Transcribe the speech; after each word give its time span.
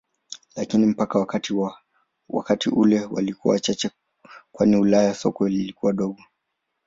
Lakini 0.55 0.85
mpaka 0.85 1.19
wakati 2.33 2.69
ule 2.69 3.05
walikuwa 3.05 3.53
wachache 3.53 3.89
kwani 4.51 4.75
Ulaya 4.77 5.13
soko 5.13 5.47
lilikuwa 5.49 5.93
dogo. 5.93 6.21